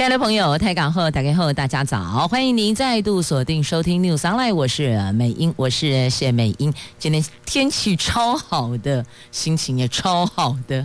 [0.00, 2.26] 亲爱的朋友，台港后打开后，大家早！
[2.26, 6.72] 欢迎您再度锁定收听 News Online，我是美英，我是谢美英。
[6.98, 10.80] 今天天气超好的，心情也超好的。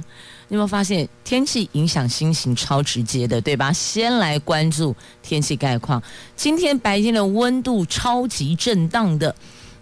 [0.49, 3.71] 你有没有发现天气影响心情超直接的，对吧？
[3.71, 6.03] 先来关注天气概况。
[6.35, 9.33] 今天白天的温度超级震荡的，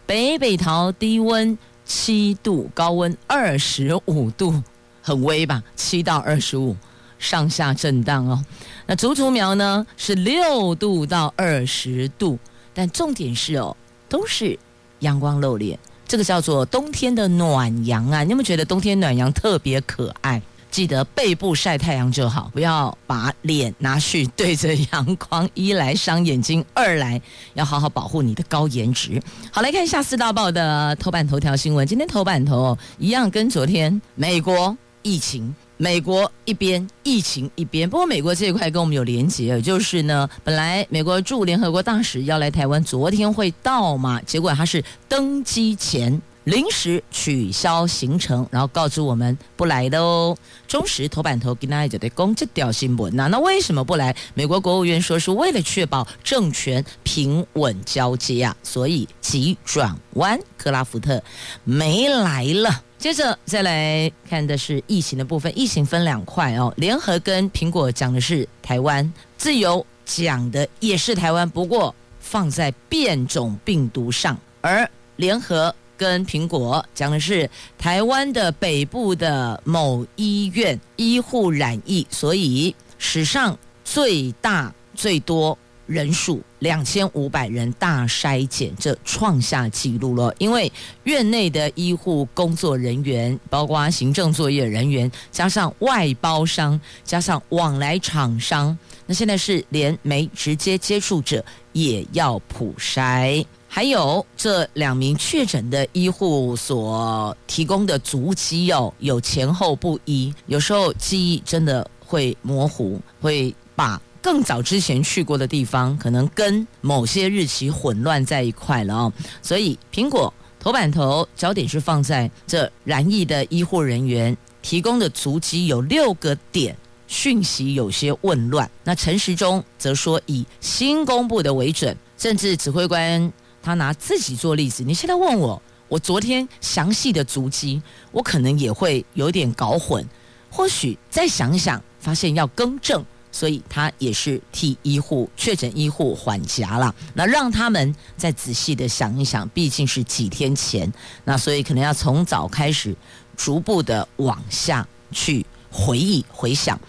[0.05, 4.61] 北北桃低温七度，高温二十五度，
[5.01, 5.63] 很微吧？
[5.75, 6.77] 七到二十五。
[7.19, 8.43] 上下震荡哦，
[8.85, 12.37] 那竹竹苗呢是六度到二十度，
[12.73, 13.75] 但重点是哦，
[14.09, 14.57] 都是
[14.99, 18.23] 阳光露脸，这个叫做冬天的暖阳啊！
[18.23, 20.41] 你有没有觉得冬天暖阳特别可爱？
[20.69, 27.21] 记得背部晒太阳就好，不要把脸拿去对着阳光，一来伤眼睛，二来
[27.53, 29.21] 要好好保护你的高颜值。
[29.51, 35.55] 好，来看一下四大报的头版头条新闻，今天头版头，一样跟昨天美国疫情。
[35.83, 50.37] 美国一边疫情一边，不过美国这一块跟我们有连结，就是呢，本来美国驻联合国大使要来台湾，昨天会到嘛，结果他是登机前临时取消行程，然后告知我们不来的哦。
[50.69, 54.15] 中时头版头给大家就得攻这条新闻呐，那为什么不来？
[54.35, 61.21] 美国国务院说是为了确保政权平稳交接啊，所以急转弯，克拉福特
[61.65, 62.83] 没来了。
[63.03, 66.73] 接着再来看的是疫情的部分，疫情分两块哦。
[66.77, 74.39] 联合跟苹果讲的是台湾，自由讲的也是台湾，不过放在变种病毒上。
[74.61, 85.57] 而联合跟苹果讲的是台湾的北部的某医院医护染疫，所以史上最大最多。
[85.85, 90.33] 人数两千五百人大筛检，这创下纪录了。
[90.37, 90.71] 因为
[91.03, 98.75] 院内的医护工作人员，包括行政作业人员，加上外包商，加上往来厂商，
[99.05, 103.45] 那现在是连没直接接触者也要普筛。
[103.67, 114.01] 还有这两名确诊的医护所提供的足迹哦，有前后不一，有时候记忆真的会模糊，会把。
[114.23, 119.13] 更早之前去过的地方，可能跟某些日期混乱在一块了哦。
[119.41, 126.73] 所以苹果头版头焦点是放在这染疫的医护人员提供的足迹有六个点，
[127.05, 128.71] 讯息有些混乱。
[128.85, 134.85] 那陈时中则说以新公布的为准，政治指挥官他拿自己做例子。
[134.85, 137.81] 你现在问我，我昨天详细的足迹，
[138.13, 140.07] 我可能也会有点搞混。
[140.49, 143.03] 或许再想想，发现要更正。
[143.33, 150.89] 所以他也是替医护确诊医护缓颊了，那让他们再仔细的想一想，毕竟是几天前，
[151.25, 152.95] 那所以可能要从早开始，
[153.35, 156.79] 逐步的往下去回忆回想。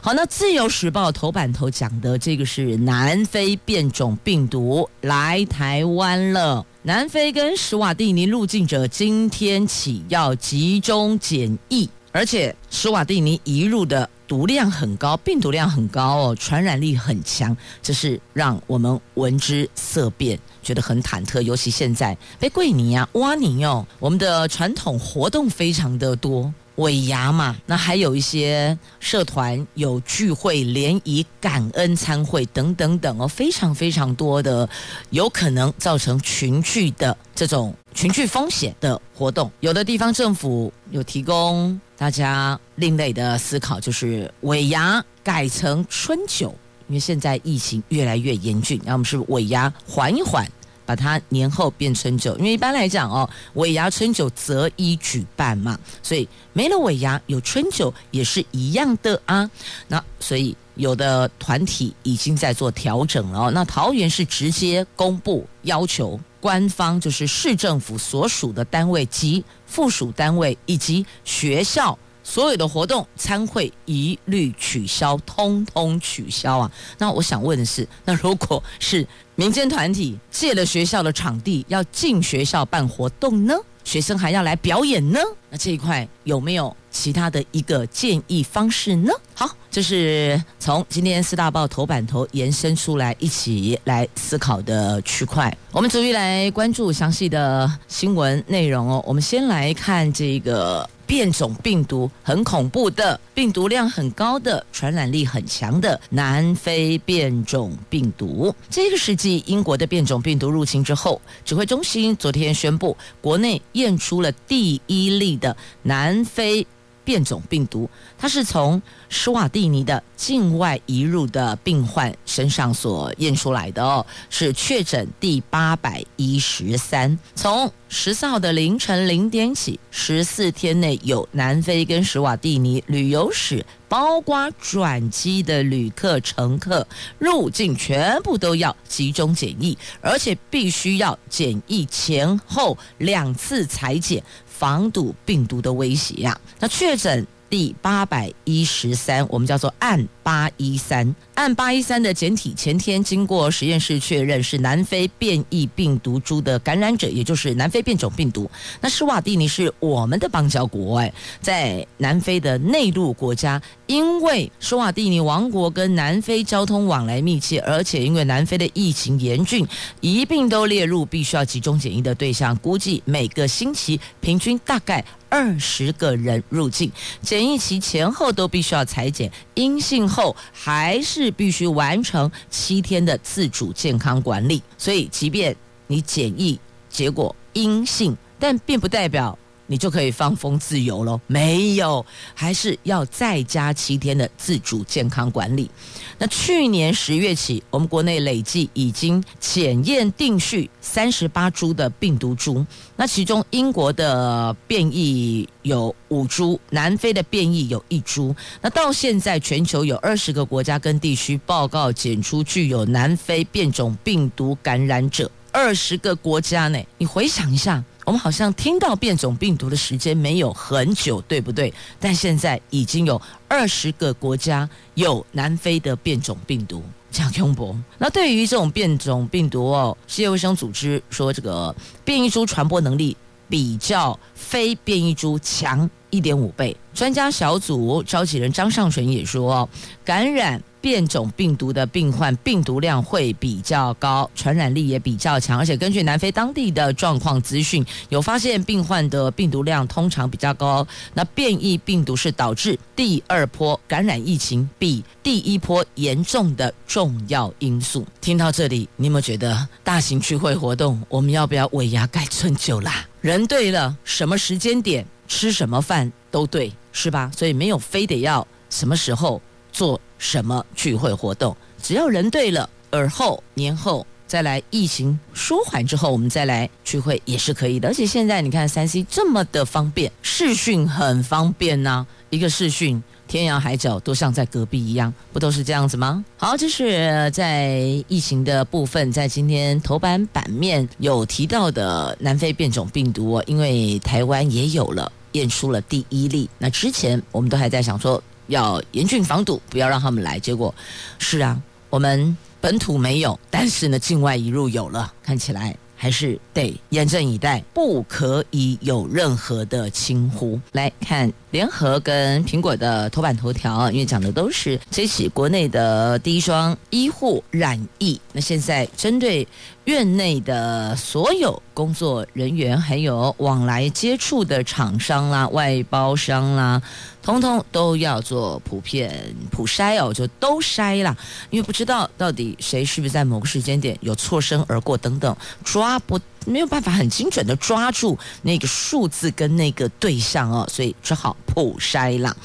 [0.00, 14.08] 好，那自由时报头版头讲的这个是南非变种病毒来台湾了，南非跟史瓦蒂尼入境者今天起要集中检疫，而且史瓦蒂尼移入的。
[14.28, 21.40] 毒量很高，病毒量很高哦，传染力很强，这是让我们闻之色变，觉得很忐忑。
[21.40, 34.68] 尤其现在被桂尼啊、挖尼哦，我们的传统活动非常的多，尾牙嘛，那还有一些社团有聚会、联谊、感恩参会等等等哦，非常非常多的，
[35.08, 41.80] 有可能造成群聚的这种群聚风险的活动，有的地方政府有提供。
[41.98, 46.54] 大家另类的思考就是尾牙改成春酒，
[46.86, 50.48] 因为现在疫情越来越严峻，那我们是尾牙缓一缓，
[50.86, 52.36] 把它年后变春酒。
[52.38, 59.50] 因为一般来讲哦，尾牙春酒择一举办嘛，所以没了尾牙有春酒也是一样的啊。
[59.88, 63.50] 那所以有的团体已经在做调整了哦。
[63.50, 66.18] 那桃园是直接公布要求。
[66.40, 76.70] 官方就是市政府所属的单位及附属单位以及学校所有的活动参会一律取消，通通取消啊！
[76.98, 83.54] 那我想问的是，那如果是民间团体借了学校的场地要进学校办活动呢？
[83.88, 85.18] 学生还要来表演呢？
[85.48, 89.10] 那这一块有没有其他的一个建议方式呢？
[89.32, 95.50] 好，这是从今天四大报头版头延伸出来一起来思考的区块。
[95.72, 99.02] 我们逐一来关注详细的新闻内容哦。
[99.06, 108.54] 我们先来看这个变种病毒很恐怖的、病毒量很高的、传染力很强的南非变种病毒。
[108.68, 116.66] 这个世纪，英国的变种病毒入侵之后，指挥中心昨天宣布，国内验出了第一例的南非。
[117.08, 117.88] 变种病毒，
[118.18, 127.18] 它是从施瓦蒂尼的境外移入的病患身上所验出来的哦，是确诊第八百一十三。
[127.34, 136.86] 从十四号的凌晨零点起，十四天内有南非跟施瓦蒂尼旅游史，包括转机的旅客、乘客
[137.18, 144.22] 入境全部都要集中检疫，而且必须要检疫前后两次采检。
[144.58, 151.14] 防堵病毒的威胁呀、啊，那确诊第八百一十三，我们叫做案八一三。
[151.34, 158.50] 案八一三的简体前天经过实验室确认是南非变异病毒株的感染者，也就是南非变种病毒。
[158.80, 169.66] 那施瓦蒂尼是我们的邦交国哎，在南非的内陆国家，因为施瓦蒂尼王国跟南非交通往来密切，而且因为南非的疫情严峻，
[170.00, 172.54] 一并都列入必须要集中检疫的对象。
[172.58, 176.92] 估计每个星期平均大概二十个人入境，
[177.22, 181.28] 检疫期前后都必须要裁剪，阴性后还是。
[181.38, 185.54] 必须完成七天的自主健康管理，所以即便
[185.86, 186.58] 你检疫
[186.88, 189.38] 结果阴性，但并不代表
[189.68, 191.20] 你就可以放风自由喽。
[191.28, 192.04] 没有，
[192.34, 195.70] 还是要再加七天的自主健康管理。
[196.18, 202.66] 那去年十月起，我们国内累计已经检验定序三十八株的病毒株，
[202.96, 208.34] 那其中英国的变异有五株，南非的变异有一株。
[208.60, 216.78] 那到现在，全球有二十个国家跟地区报告检出具有南非变种病毒感染者，二十个国家呢？
[216.96, 217.84] 你回想一下。
[218.08, 221.70] 我们好像听到变种病毒的时间没有很久，对不对？
[222.00, 227.76] 但现在已经有二十个国家有南非的变种病毒，这样恐怖。
[227.98, 233.14] 那对于这种变种病毒哦，世界卫生组织说这个变异株传播能力
[233.46, 236.76] 比较非变异株强一点五倍。
[236.94, 239.68] 专家小组召集人张尚淳也说，
[240.04, 240.62] 感染。
[240.80, 250.86] 变种病毒的病患病毒量会比较高，传染力也比较强，而且根据南非当地的状况资讯，有发现病患的病毒量通常比较高。
[251.12, 258.06] 那变异病毒是导致第二波感染疫情比第一波严重的重要因素。
[258.20, 263.04] 听到这里，你有没有觉得大型聚会活动，我们要不要尾牙盖春酒啦？
[263.20, 267.30] 人对了，什么时间点吃什么饭都对，是吧？
[267.36, 269.40] 所以没有非得要什么时候
[269.70, 270.00] 做。
[270.20, 277.86] 什么聚会活动，只要人对了，而后年后再来疫情舒缓之后，我们再来聚会也是可以的。
[277.86, 286.24] 而且现在你看三 C 这么的方便，视讯很方便呐、一个视讯天涯海角都像在隔壁一样，不都是这样子吗？
[286.36, 287.78] 好，这是在
[288.08, 298.22] 疫情的部分，在今天头版版面有提到的南非变种病毒，因为台湾也有了验出了第一例，那之前我们都还在想说。
[298.48, 300.40] 要严峻防堵，不要让他们来。
[300.40, 300.74] 结果
[301.18, 305.12] 是啊，我们本土没有，但是呢，境外一入有了。
[305.22, 310.58] 看起来还是得严阵以待，不可以有任何的轻忽。
[310.72, 318.18] 来看联合跟苹果的头版头条，因为讲的都是这起国内的第一双医护染疫。
[318.32, 319.46] 那现在针对
[319.88, 326.82] 院内的所有工作人员，还有往来接触的厂商啦、外包商啦。
[327.22, 331.16] 通通都要做普遍普筛哦，就都筛啦，
[331.48, 342.36] 因为不知道到底谁是不是在某个时间点有错身而过等等，抓不没有办法很精准的抓住那个数字跟那个对象哦，所以只好普筛了。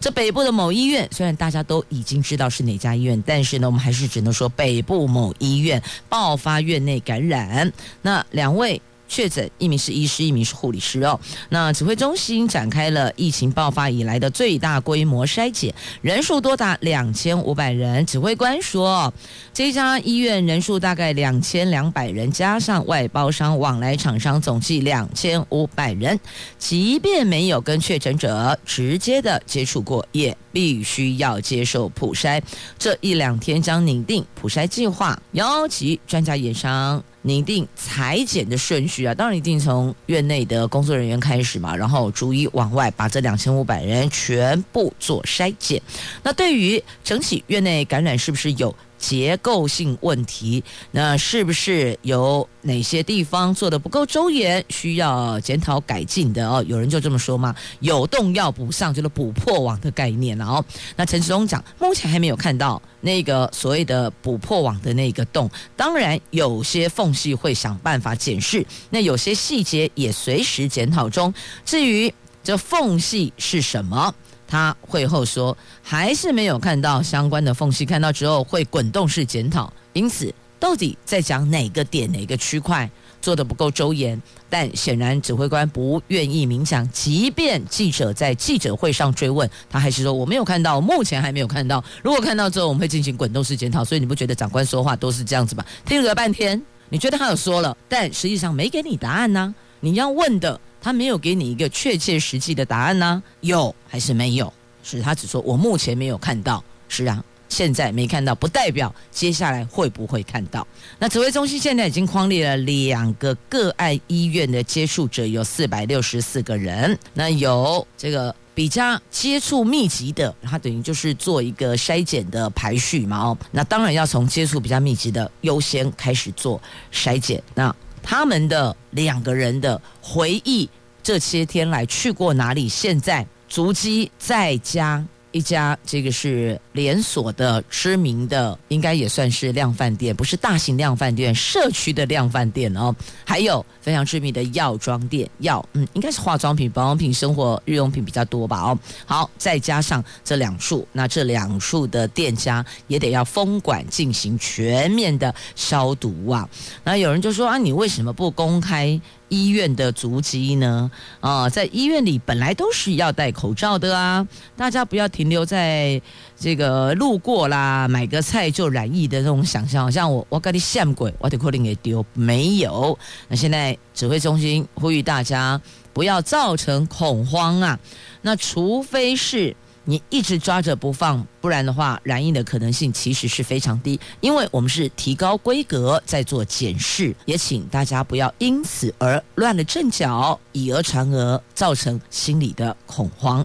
[0.00, 8.80] 这北部的某医院，虽然大家都已经知道是哪家医院，但是呢，我们还是只能说北部某医院爆发院内感染，那两位。
[9.10, 11.18] 确诊一名是医师，一名是护理师哦。
[11.48, 18.06] 那指挥中心展开了疫情爆发以来的最大规模筛检，人数多达两千五百人。
[18.06, 19.12] 指挥官说，
[19.52, 26.18] 这家医院人数大概两千两百人，加上外包商、往来厂商，总计两千五百人。
[26.56, 32.40] 即便没有跟确诊者直接的接触过，也必须要接受普筛。
[32.78, 37.02] 这一两天将拟定普筛计划，邀请专家研商。
[37.22, 45.80] 拟定裁剪的顺序啊，当然一定从院内的工作人员开始嘛，然后逐一往外把这两千五百人全部做筛检。
[46.22, 56.62] 那对于整体院内感染是不是有结构性问题，那是不是有哪些地方做得不够周延，需要检讨改进的哦？
[56.68, 57.54] 有人就这么说吗？
[57.80, 60.38] 有洞要补上，就是补破网的概念。
[60.40, 60.62] 哦，
[60.96, 71.32] 那陈时中讲，目前还没有看到那个所谓的补破网的那个洞，当然有些缝隙会想办法检视，那有些细节也随时检讨中。
[71.64, 72.12] 至于
[72.44, 74.14] 这缝隙是什么？
[74.50, 79.72] 他会后说，还是没有看到相关的缝隙，看到之后会滚动式检讨。
[79.92, 82.90] 因此，到底在讲哪个点、哪个区块
[83.22, 84.20] 做得不够周延？
[84.48, 91.82] 但显然指挥官不愿意明讲，即便记者在记者会上追问，他还是说我没有看到，目前还没有看到。
[92.02, 93.84] 如果看到之后，我们会进行滚动式检讨。
[93.84, 95.64] 所以你不觉得长官说话都是这样子吗？
[95.86, 100.60] 听了半天，你觉得他有说了，但实际上没给你答案呢、你要问的。
[100.80, 103.22] 他没有给你一个确切实际的答案呢？
[103.40, 104.52] 有还是没有？
[104.82, 106.62] 是他只说我目前没有看到。
[106.88, 110.66] 是啊，现在没看到，不代表接下来会不会看到。
[110.98, 116.98] 那指挥中心现在已经框列了两个个案医院的接触者有四百六十四个人。
[117.14, 123.18] 那有这个比较接触密集的，它等于就是做一个筛检的排序嘛。
[123.18, 126.60] 哦，那当然要从接触比较密集的优先开始做
[126.92, 127.40] 筛检。
[127.54, 130.68] 那他们的两个人的回忆，
[131.02, 132.68] 这些天来去过哪里？
[132.68, 135.04] 现在足迹在家。
[135.32, 142.94] 一家这个是连锁的知名的，应该也算是量贩店，不是大型量贩店，社区的量贩店哦。
[143.24, 148.78] 还有非常知名的药妆店，药嗯，应该是化妆品、保养品、生活日用品比较多吧哦。
[149.06, 156.48] 好，再加上这两处，那这两处的店家也得要封管，进行全面的消毒啊。
[156.82, 159.00] 那有人就说啊，你为什么不公开？
[159.30, 160.90] 医院的足迹呢？
[161.20, 164.28] 啊，在医院里本来都是要戴口罩的啊！
[164.54, 165.98] 大家不要停留在
[166.38, 169.90] 这个路过啦，买个菜就染疫的那种想象。
[169.90, 172.98] 像我，我跟你像鬼，我得可能给丢没有。
[173.28, 175.58] 那现在指挥中心呼吁大家
[175.94, 177.78] 不要造成恐慌啊！
[178.20, 179.56] 那除非是。
[179.90, 183.98] 你一直抓着不放，不然的话，染疫的可能性其实是非常低。
[184.20, 193.44] 因为我们是提高规格在做检视，也请大家不要因此而乱了阵脚，以讹传讹，造成心理的恐慌。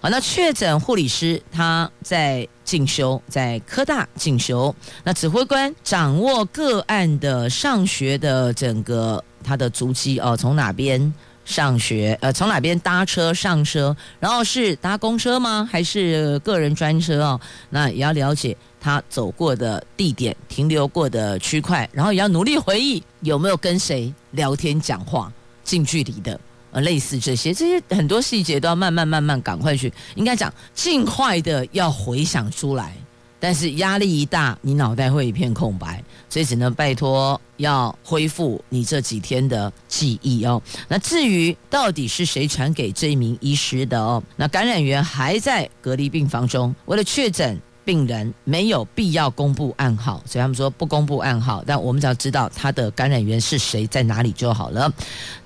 [0.00, 4.74] 好，那确诊护理师他在进修，在科大进修。
[5.04, 11.14] 那指挥官掌握个案的上学的整个他的足迹哦，从哪边？
[11.48, 13.96] 上学，呃，从哪边搭车上车？
[14.20, 15.66] 然后是搭公车吗？
[15.72, 17.40] 还是个人专车哦？
[17.70, 25.32] 那也要了解他走过的地点、停留过的区块，然后也要努力回忆有没有跟谁聊天讲话，
[25.64, 26.38] 近距离的，
[26.70, 32.94] 呃，类似这些，这些很多细节都要慢慢慢慢赶快去，应该讲尽快的要回想出来。
[33.40, 40.60] 但是压力一大，你脑袋会一片空白，所以只能拜托要恢复你这几天的记忆哦。
[40.88, 44.22] 那至于到底是谁传给这一名医师的哦？
[44.36, 47.58] 那感染源还在隔离病房中，为了确诊。
[47.84, 54.92] 病人没有必要公布暗号，所以他们说不公布暗号，但我们只要知道他的感染源是谁，在哪里就好了。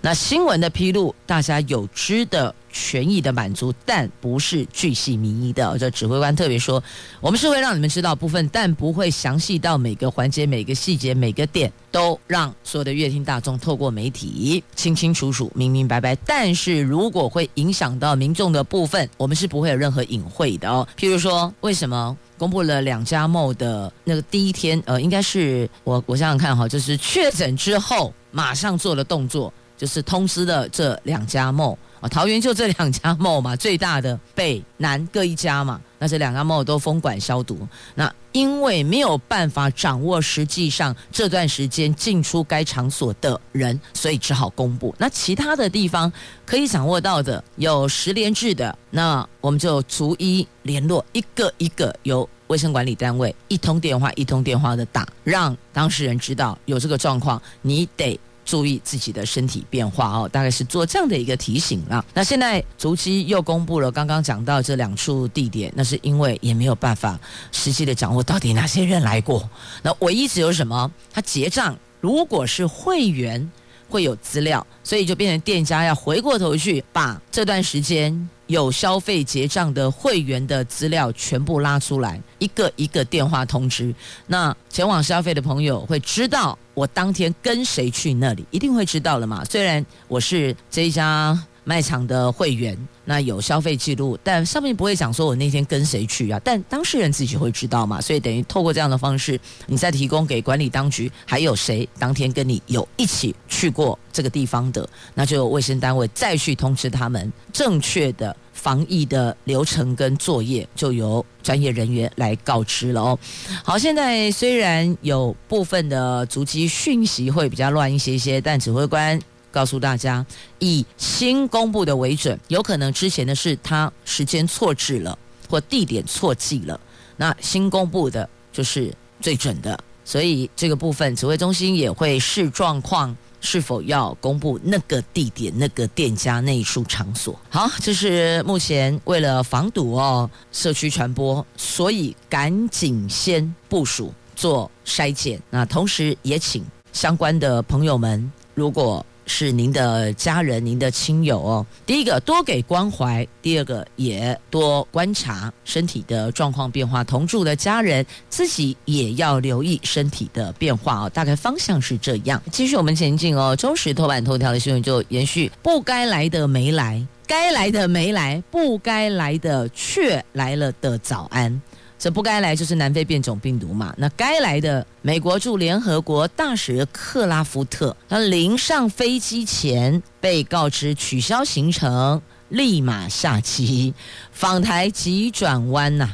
[0.04, 5.78] 那新闻的披露，大家有知的权益的满足，但不是巨细靡遗的。
[5.78, 6.82] 这指挥官特别说，
[7.21, 16.16] 我们是会让你们知道部分，但不会详细到每个环节、每个细节、每个点，都让所有的乐听大众透过媒体清清楚楚、明明白白。
[16.26, 20.87] 但是如果会影响到民众的部分，我们是不会有任何隐晦的哦。
[20.99, 22.16] 譬如说，为什么？
[22.38, 37.66] 公布了两家墓的那个第一天，呃，应该是我我想想看哈，就是确诊之后马上做了动作，就是通知了这两家 mall 啊，桃园就这两家 mall 嘛，最大的北南各一家嘛，那这两家 mall 都封管消毒。
[37.96, 44.94] 那因为没有办法掌握实际上这段时间进出该场所的人，所以只好公布。
[44.98, 46.12] 那其他的地方
[46.46, 58.16] 可以掌握到的有十连制的，那我们就逐一联络，一个一个由卫生管理单位一通电话一通电话的打，让当事人知道有这个状况，你得。
[58.44, 62.04] 注意自己的身体变化哦，大概是做这样的一个提醒啦。
[62.12, 67.18] 那现在足迹又公布了，刚刚讲到这两处地点，那是因为也没有办法
[67.50, 69.49] 实际的掌握到底哪些人来过。
[69.82, 70.90] 那唯一只有什么？
[71.12, 73.50] 他结账，如果是会员
[73.92, 78.28] 会有资料，所以就变成店家要回过头去把这段时间。
[78.49, 83.94] 有消费结账的会员的资料全部拉出来，一个一个电话通知。
[84.26, 89.42] 那前往消费的朋友会知道我当天跟谁去那里，一定会知道了嘛。
[89.46, 113.19] 虽然我是这一家卖场的会员，那有消费记录，但上面不会讲说我那天跟谁去啊，但当事人自己会知道嘛，所以等于透过这样的方式，你再提供给管理当局，还有谁当天跟你有一起去过这个地方的，那就卫生单位再去通知他们，正确的防疫的流程跟作业就由专业人员来告知了哦。
[113.62, 119.21] 好，现在虽然有部分的足迹讯息会比较乱一些些，但指挥官。
[119.52, 120.26] 告诉大家，
[120.59, 125.16] 以新公布的为准，有可能之前的是他时间错置了
[125.49, 126.80] 或地点错记了，
[127.16, 129.78] 那新公布的就是最准的。
[130.04, 137.38] 所以这个部分指挥中心也会视状况是否要公布那个地点、那个店家、那一处场所。
[137.49, 145.40] 好，这是目前为了防堵哦社区传播，所以赶紧先部署做筛检。
[145.50, 151.66] 那同时也请相关的朋友们，如果是您的家人、您的亲友哦。
[151.86, 157.02] 第一个多给关怀，第二个也多观察身体的状况变化。
[157.02, 161.08] 同住的家人自己也要留意身体的变化哦。
[161.08, 162.40] 大概方向是这样。
[162.52, 163.56] 继续我们前进哦。
[163.56, 171.58] 周时头版头条的新闻就延续：不该来的没来，该来的没来，不该来的却来了的早安。
[172.02, 173.94] 这不该来就是南非变种病毒嘛？
[173.97, 183.94] 那该来的美国驻联合国大使克拉夫特，他临上飞机前被告知取消行程，立马下机
[184.32, 186.11] 访台急转弯呐。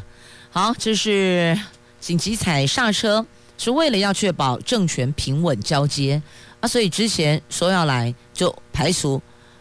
[0.51, 1.59] 好，这是
[1.99, 3.25] 紧急踩刹车，
[3.57, 6.21] 是为了要确保政权平稳交接
[6.61, 6.69] 啊。
[6.69, 9.19] 所以之前说要来就排除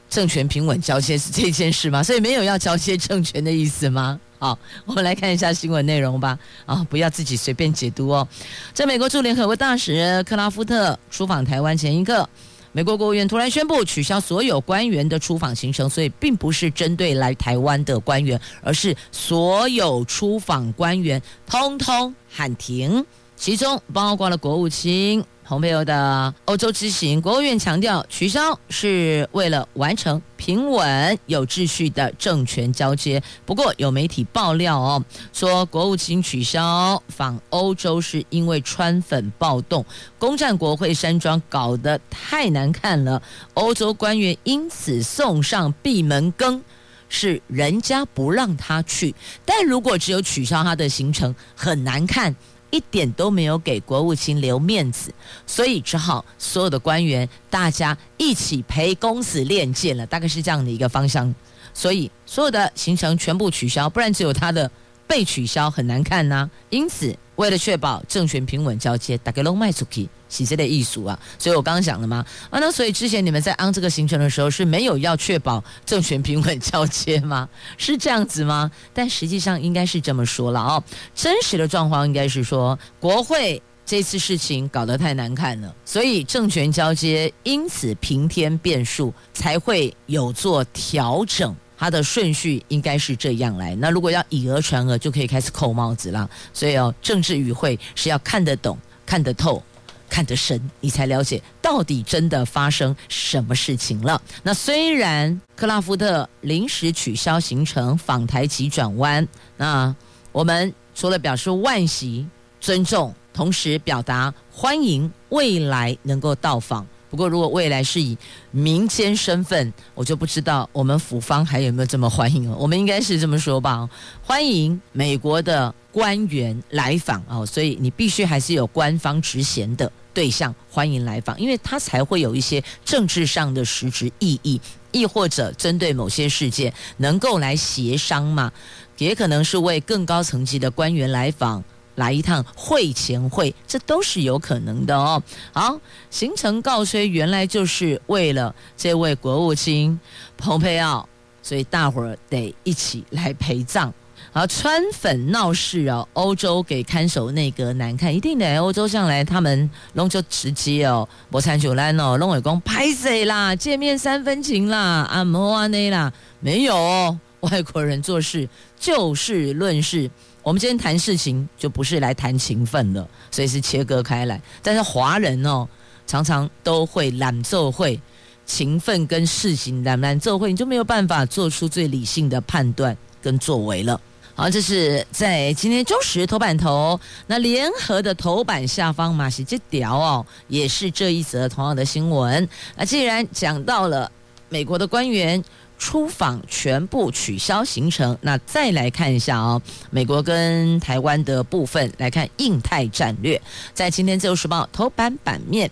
[0.10, 2.04] 政权平稳交接是这件事吗？
[2.04, 4.20] 所以没有要交接政权的意思吗？
[4.40, 6.38] 好， 我们来看一下新闻内容吧。
[6.66, 8.28] 啊，不要自己随便解读哦。
[8.74, 12.28] 在美国驻联合国大使克拉夫特出访台湾前一刻，
[12.72, 23.04] 美国国务院突然宣布取消所有官员的出访行程，所以并不是针对来台湾的官员，而是所有出访官员通通喊停，
[23.36, 25.24] 其中包括了国务卿。
[25.48, 33.24] 蓬佩奥的欧洲之行，国务院强调取消是为了完成平稳有秩序的政权交接。
[33.46, 35.02] 不过有媒体爆料哦，
[35.32, 39.86] 说国务卿取消访欧洲是因为川粉暴动，
[40.20, 43.22] 攻占国会山庄搞得太难看了，
[43.54, 46.62] 欧洲官员因此送上闭门羹，
[47.08, 49.16] 是人家不让他去。
[49.46, 52.36] 但如果只有取消他的行程，很难看。
[52.70, 55.14] 一点都没有给国务卿留面子，
[55.46, 61.34] 所以只好所有的官员大家一起陪公子练剑了，大概是这样的一个方向。
[61.74, 64.70] 所以所有的行程全部取消，不然只有他的
[65.08, 70.08] 被取消很难看呐、因此，为了确保政权平稳交接，大家拢卖出去。
[70.30, 72.26] 喜这的艺术啊，所以我刚刚讲了吗？
[72.50, 77.48] 啊，那所以之前你们在安这个行程的时候是没有要确保政权平稳交接吗？
[77.78, 78.70] 是这样子吗？
[78.94, 80.84] 但实际上应该是这么说了哦。
[81.16, 91.56] 真实的状况应该是说，国会这次事情搞得太难看了，所以政权交接因此平添变数，才会有做调整。
[91.78, 93.76] 它的顺序应该是这样来。
[93.76, 96.30] 那如果要以讹传讹，就可以开始扣帽子了。
[96.54, 99.62] 所以哦，政治与会是要看得懂、看得透。
[100.10, 104.20] 看得深，你才了解到底真的发生什么事情了。
[104.42, 109.94] 那虽然克拉夫特临时取消行程访台急转弯，那
[110.32, 112.26] 我们除了表示惋惜、
[112.62, 116.88] 尊重，同时表达欢迎未来能够到访。
[117.10, 118.18] 不过，如果未来是以
[118.52, 122.56] 民间身份，我就不知道我们府方还有没有这么欢迎了。
[122.58, 123.90] 我们应该是这么说吧：
[124.22, 134.60] 欢迎美国的官员来访哦，所以你必须还是有官方职衔的对象欢迎来访，因为他才会有一些政治上的实质意义，
[134.92, 138.52] 亦或者针对某些事件能够来协商嘛，
[138.98, 141.64] 也可能是为更高层级的官员来访。
[141.98, 145.22] 来一趟会前会，这都是有可能的哦。
[145.52, 145.80] 好，
[146.10, 150.00] 行程告吹，原来就是为了这位国务卿
[150.38, 151.08] 蓬佩奥，
[151.42, 153.92] 所以大伙儿得一起来陪葬。
[154.32, 168.48] 好，川粉闹事哦，欧洲给看守内阁难看，一定得欧洲上来，他们弄就直接哦，摩参九兰哦，拢会讲拍谁啦，见面三分情啦，阿摩阿内啦，没有哦，外国人做事
[168.80, 170.12] 就事论事。
[170.48, 174.42] 我们今天谈事情，就不是来谈情分了，所以是切割开来。
[174.64, 175.68] 但是华人哦，
[176.08, 178.00] 常常都会懒奏会
[178.46, 184.00] 情分跟事情懒懒做会，你就没有办法做出最理性的判断跟作为了。
[184.36, 192.48] 好，这是在今天中时头版头，那联合的头版下方马西这条哦，也是这一则同样的新闻。
[192.78, 194.10] 那既然讲到了
[194.48, 195.44] 美国的官员。
[195.78, 198.18] 出访全部取消行程。
[198.22, 199.62] 那再来看一下哦，
[199.92, 203.42] 美国跟台湾的部分来看印太战略，
[203.74, 205.70] 在今天自由时报头版版面，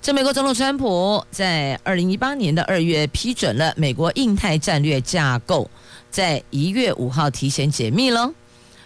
[0.00, 5.68] 这美国总统川普在二零一八年的二月批准了美国印太战略架构，
[6.10, 8.32] 在一月五号提前解密了，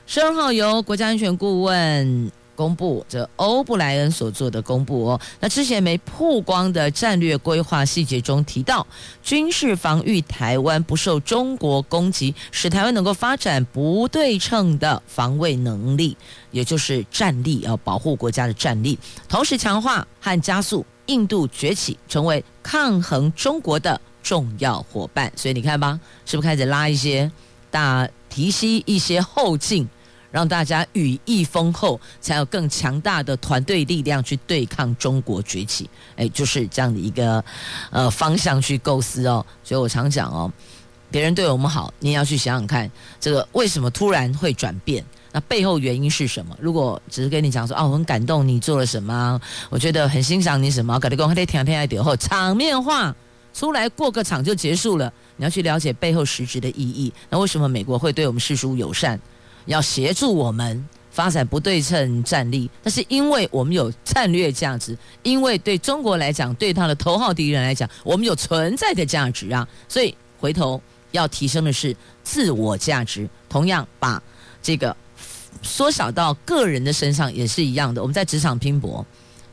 [0.06, 2.32] 十二号由国家安全顾问。
[2.62, 8.86] 公布这欧布莱恩所做的公布哦，那之前没曝光的战略规划细节中提到，
[9.20, 16.16] 军事防御台湾不受中国攻击，使台湾能够发展不对称的防卫能力，
[16.52, 18.96] 也就是战力，要保护国家的战力，
[19.28, 25.32] 同时强化和加速印度崛起，成为抗衡中国的重要伙伴。
[25.34, 27.28] 所以你看吧，是不是开始拉一些
[27.72, 29.88] 大提携一些后劲？
[30.32, 35.88] 让大家羽翼丰厚，才有更强大的团队力量去对抗中国崛起。
[36.16, 37.44] 哎，就是这样的一个
[37.90, 39.44] 呃方向去构思哦。
[39.62, 40.50] 所以我常讲哦，
[41.10, 42.90] 别人对我们好，你也要去想想看，
[43.20, 45.04] 这个为什么突然会转变？
[45.34, 46.56] 那背后原因是什么？
[46.60, 49.40] 如果只是跟你讲说啊，我很感动你做了什么，
[49.70, 53.14] 我觉得很欣赏你什么，搞得公还得天天爱点后场面话
[53.54, 55.12] 出来过个场就结束了。
[55.36, 57.12] 你要去了解背后实质的意义。
[57.30, 59.18] 那为什么美国会对我们释出友善？
[59.66, 71.94] 要协助我们发展不对称战力，那是因为我们有战略价值，因为对中国来讲，对他的头号敌人来讲，我们有存在的价值啊，所以回头要提升的是
[72.24, 74.22] 自我价值，同样把
[74.62, 74.96] 这个
[75.62, 78.00] 缩小到个人的身上也是一样的。
[78.00, 79.04] 我们在职场拼搏，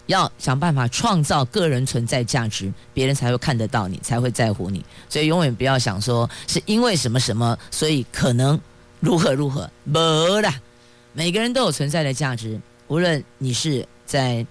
[0.05, 4.81] 要想办法创造个人存在价值，别人才会看得到你，才会在乎你。
[5.09, 8.57] 所以永远不要想说是因为什么什么，所以可能。
[8.99, 9.69] 如何如何？
[9.83, 10.53] 没啦，
[11.13, 14.45] 每个人都有存在的价值，无论你是在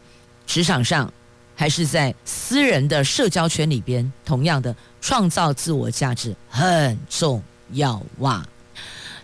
[0.47, 1.13] 职场上，
[1.55, 8.43] 还是在私人的社交圈里边，同样的创造自我价值很重要哇。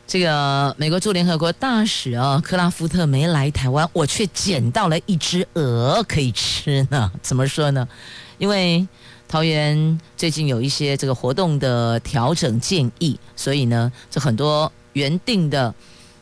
[0.06, 7.10] 这个美国驻联合国大使哦，克拉夫特没来台湾，我却捡到了一只鹅可以吃呢。
[7.22, 7.88] 怎么说呢？
[8.36, 8.86] 因为
[9.26, 14.70] 桃园最近有一些这个活动的调整建议，所以呢，这很多。
[14.94, 15.72] 原定的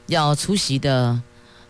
[0.07, 1.19] 要出席的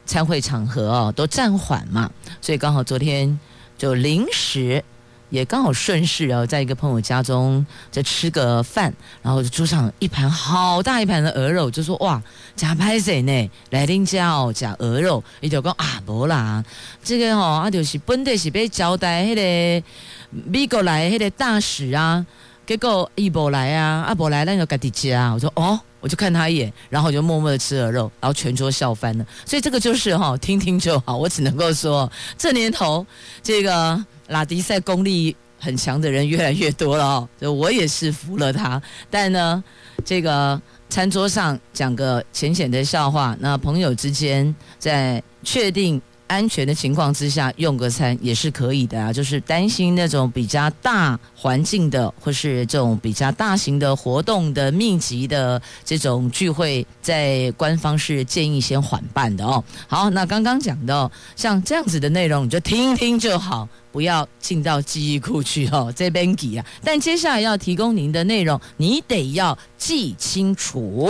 [0.06, 2.10] 参会场合哦，都暂缓嘛，
[2.40, 3.38] 所以刚好昨天
[3.78, 4.82] 就临时
[5.30, 12.22] 也刚好顺势然后，在一个朋友家中再吃个饭，然后就桌上一盘好大一盘的鹅肉，就说哇，
[12.54, 13.50] 假拍谁呢？
[13.70, 16.62] 来丁家哦，假鹅肉，伊就讲啊，无啦，
[17.02, 19.86] 这个哦，啊就是本地是被交代迄个
[20.30, 22.26] 美国来迄个大使啊，
[22.66, 25.78] 结果伊无来啊，啊无来那个家己吃啊，我说哦。
[26.02, 29.24] 我就看他一眼，然后我就默默的吃了肉，然后全桌笑翻了。
[29.46, 31.16] 所以这个就是哈，听听就好。
[31.16, 33.06] 我只能够说，这年头
[33.40, 37.28] 这个拉迪赛功力很强的人越来越多了哦。
[37.40, 38.82] 就我也是服了他。
[39.08, 39.62] 但呢，
[40.04, 46.02] 这个餐桌上讲个浅浅的笑话，那朋友之间在确定。
[46.32, 59.62] 安全的情况之下用个餐也是可以的啊，就是担心那种比较大环境的，或是这种比较大型的活动的密集的这种聚会，在官方是建议先缓办的哦。
[59.86, 63.68] 好，那刚刚讲到像这样子的内容，你就听听就好。
[63.92, 66.66] 不要进到记忆库去哦，这边记啊。
[66.82, 71.08] 但接下来要提供您的内容，你得要记清楚。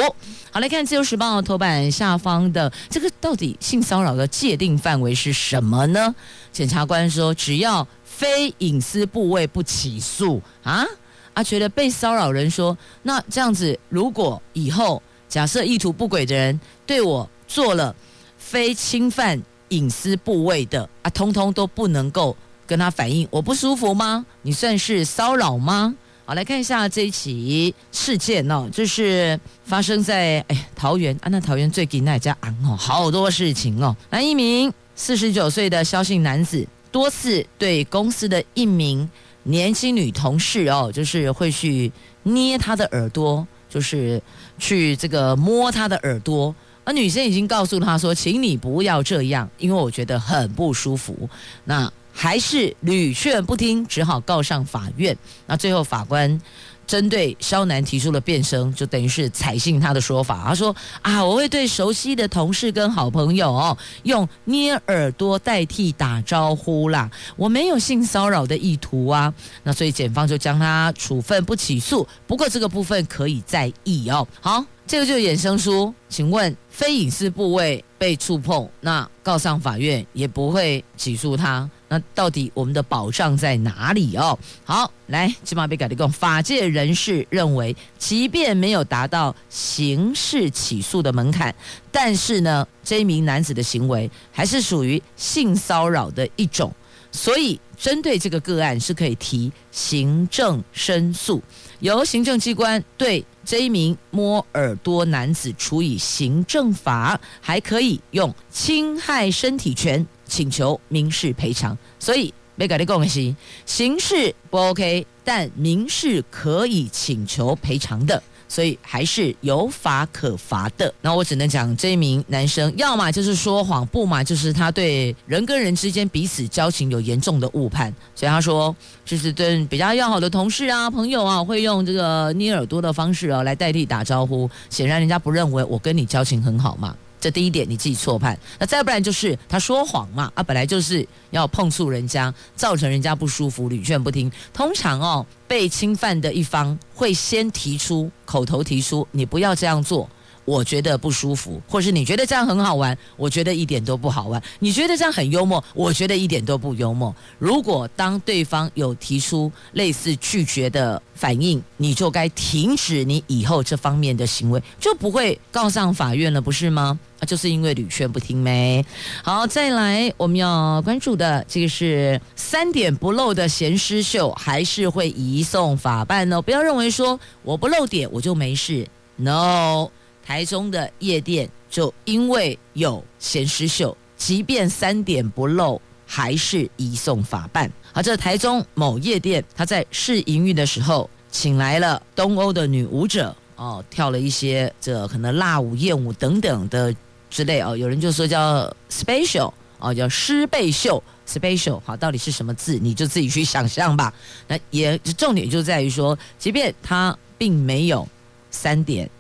[0.51, 6.15] 好，来看《自由时报》头版下方的这个，到底性骚扰的界定范围是什么呢？
[6.53, 10.85] 检察官说，只要非隐私部位不起诉啊
[11.33, 17.95] 啊，觉得被骚扰人说，那这样子，如果以后假设意图不轨的人对我做了
[18.37, 22.37] 非侵犯隐私部位的啊，通通都不能够。
[22.73, 24.25] 跟他反映我不舒服吗？
[24.41, 25.95] 你算是骚扰吗？
[26.25, 33.95] 好，来看一下这一起事件哦，就是发生在哎桃园啊，那桃园最近那家昂哦，好多事情哦。
[34.09, 39.07] 那一名四十九岁的萧姓男子多次对公司的一名
[39.43, 44.23] 年轻女同事哦，就是会去捏她的耳朵，就是
[44.59, 46.55] 去这个摸她的耳朵，
[46.85, 51.29] 而女生已经告诉他说，请你不要这样，因为我觉得很不舒服。
[51.65, 55.17] 那还是屡劝不听，只好告上法院。
[55.47, 56.41] 那最后法官
[56.87, 60.45] 针对萧男提出了辩声，就等于是采信他的说法。
[60.47, 69.33] 他说：“啊，我会对熟悉的同事跟好朋友哦，用捏耳朵代替打招呼啦，我没有性骚扰的意图啊。”
[69.65, 72.07] 那所以检方就将他处分不起诉。
[72.27, 74.27] 不过这个部分可以再议哦。
[74.41, 74.65] 好。
[74.85, 81.71] 这个就衍生出，请问非隐私部位被触碰，那告上法院也不会起诉他。
[81.93, 84.39] 那到底我们的保障在哪里哦？
[84.65, 91.55] 好，来，起码被改的共法界人士认为，即便没有达到刑事起诉的门槛，
[91.91, 96.73] 但是呢，这一名男子的行为还是属于性骚扰的一种，
[97.11, 101.43] 所以针对这个个案是可以提行政申诉，
[101.81, 110.07] 由行政机关对这一名摸耳朵男子处以行政罚，还可以用侵害身体权。
[110.33, 113.35] 请求民事赔偿，所以没改的共识，
[113.67, 120.91] 刑事不 OK，但民事可以请求赔偿的，所以还是有法可罚的。
[121.03, 127.93] 那我只能讲，这一名男生要么就是说谎，不嘛就是他对人跟人之间彼此交情有严重的误判。
[128.15, 136.97] 所以他说，就是对比较要好的同事啊、朋友啊，会用这个捏耳朵的方式啊来代替打招呼，显然人家不认为我跟你交情很好嘛。
[137.23, 144.31] 这第一点你自己错判，那再不然就是他说谎嘛，啊，本来就是要碰触人家，造成人家不舒服，屡劝不听。
[144.53, 150.11] 通常哦，被侵犯的一方会先提出口头提出，你不要这样做。
[150.45, 154.43] 我觉得不舒服，或是你觉得这样很好玩，我觉得一点都不好玩。
[154.59, 157.15] 你觉得这样很幽默，我觉得一点都不幽默。
[157.39, 166.99] 如果当对方有提出类似拒绝的反应，你就该停止你以后这方面的行为，就不会告上法院了，不是吗？
[167.21, 168.85] 啊，就是因为屡劝不听没。
[169.23, 176.43] 好，再来我们要关注的这个是三点不漏的咸湿秀，还是会移送法办哦。
[176.43, 178.85] 不要认为说我不漏点我就没事
[179.17, 179.89] ，no。
[180.25, 187.71] 台中的夜店就因为有咸湿秀，即便三点不漏，还是移送法办。
[187.93, 196.95] 好，这台中某夜店，他在试营运的时候，请来了东欧的女舞者哦，跳了一些这可能辣舞、艳舞等等的
[197.29, 197.77] 之类哦。
[197.77, 201.81] 有人就说叫 special 哦，叫湿背秀 special。
[201.85, 204.13] 好，到底是什么字，你就自己去想象吧。
[204.47, 208.07] 那也重点就在于说，即便他并没有
[208.51, 209.11] 三点。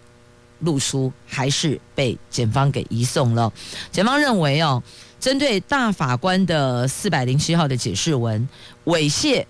[0.62, 3.53] 露出还是被检方给移送了。
[3.90, 4.83] 检方认为哦，
[5.20, 8.48] 针对大法官的四百零七号的解释文，
[8.87, 9.44] 猥亵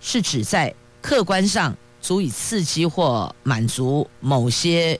[0.00, 4.98] 是指在客观上足以刺激或满足某些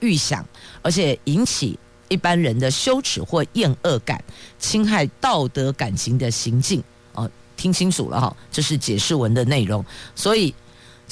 [0.00, 0.46] 预想，
[0.80, 1.78] 而且引起
[2.08, 4.22] 一般人的羞耻或厌恶感，
[4.58, 6.82] 侵害道德感情的行径。
[7.14, 9.84] 哦，听清楚了哈，这是解释文的内容。
[10.14, 10.54] 所以。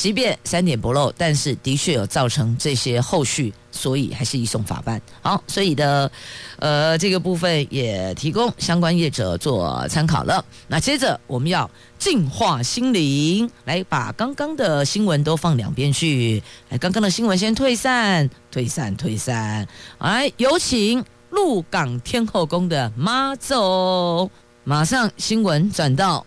[0.00, 4.98] 即便三点不漏，但是的确有造成这些后续，所以还是移送法办。
[5.20, 6.10] 好，所以的
[6.58, 10.42] 呃这个部分也提供相关业者做参考了。
[10.68, 16.42] 那接着我们要净化心灵，来把刚刚的新闻都放两边去。
[16.70, 19.68] 来，刚刚的新闻先退散，退散，退散。
[19.98, 24.30] 来，有请鹿港天后宫的妈祖。
[24.64, 26.24] 马上新闻转到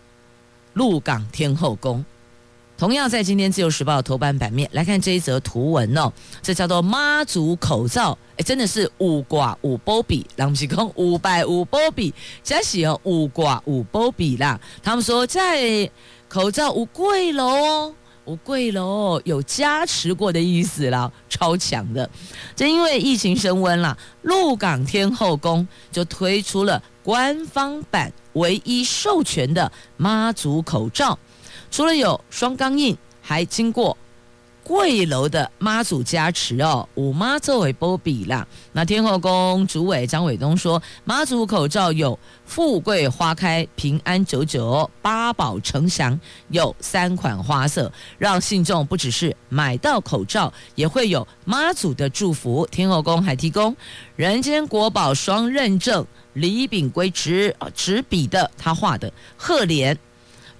[0.73, 2.05] 鹿港天后宫。
[2.75, 14.59] 同样在今天《自由时报》头版版面来看这一则图文哦，这叫做妈祖口罩，哎，真的是五挂五波比，人不是讲五百五波比，这是哦五挂五波比啦。
[14.81, 15.89] 他们说在
[16.27, 22.09] 口罩无贵楼哦，无贵楼有加持过的意思啦，超强的。
[22.55, 31.17] 正因为疫情升温啦，鹿港天后宫就推出了官方版唯一授权的妈祖口罩。
[31.73, 33.97] 除了有双钢印，还经过
[34.63, 36.87] 贵楼的妈祖加持哦。
[36.93, 46.17] 五妈作为波比啦，那天后宫主委张伟东说，妈祖口罩有富贵花开、平安久久、八宝呈祥，
[46.49, 52.67] 有三款花色，让信众不只是买到口罩，也会有妈祖的祝福。
[52.69, 53.75] 天后宫还提供
[54.15, 59.97] 人间国宝双认证李秉圭执执笔的他画的贺联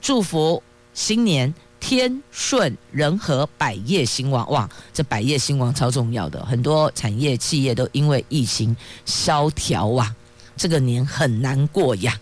[0.01, 0.63] 祝福。
[0.93, 4.69] 新年天顺人和，百业兴旺哇！
[4.93, 8.75] 这百业兴旺超重要的，很多产业企业都因为疫情
[9.05, 10.15] 萧条啊，
[10.55, 12.17] 这个年很难过呀。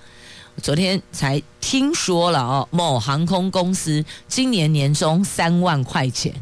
[0.61, 6.33] 昨天才听说了哦，某航空公司今年年终三万块钱，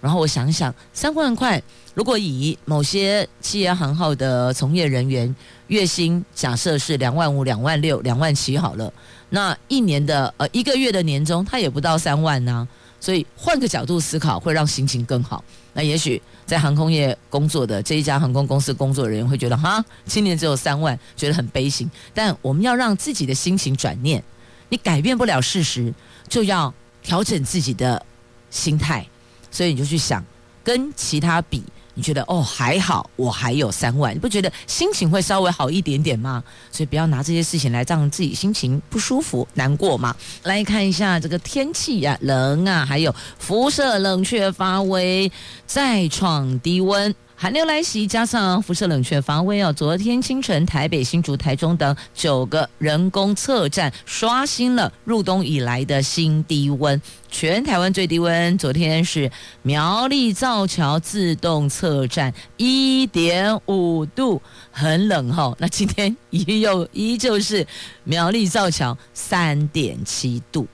[0.00, 1.62] 然后我想想，三万块
[1.94, 5.34] 如果以某些企业行号的从业人员
[5.66, 8.92] 月薪假设是两万五、两万六、两万七好了。
[9.30, 12.66] 那一年的呃一个月的年终，他也不到三万呢、
[13.00, 15.42] 所以换个角度思考，会让心情更好。
[15.72, 21.88] 那也许在航空业工作的这一家航空公司工作人员会觉得，哈，今年只有三万，觉得很悲心。
[22.12, 24.22] 但我们要让自己的心情转念，
[24.68, 25.94] 你改变不了事实，
[26.28, 28.04] 就要调整自己的
[28.50, 29.06] 心态。
[29.52, 30.24] 所以你就去想，
[30.62, 31.62] 跟其他比。
[32.00, 36.42] 觉得哦还好，我还有三万，你不觉得心情会稍微好一点点吗？
[36.72, 40.16] 所以不要拿这些事情来让自己心情不舒服、难过嘛。
[40.44, 45.30] 来看一下这个天气呀、啊，冷啊，还有辐射冷却发威，
[45.66, 47.14] 再创低温。
[47.42, 49.72] 寒流来袭，加上辐射冷却防威哦。
[49.72, 57.00] 昨天清晨，台北、新竹、台中等九个人工测站刷新了入冬以来的新低温。
[57.30, 65.56] 全台湾最低温，昨天是苗栗造桥自动测站一点五度，很冷哈、哦。
[65.58, 67.66] 那今天依旧依旧是
[68.04, 70.68] 苗栗造桥三点七度。